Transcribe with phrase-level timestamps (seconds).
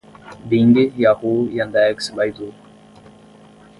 [0.49, 0.73] Bing,
[1.03, 2.51] Yahoo, Yandex, Baidu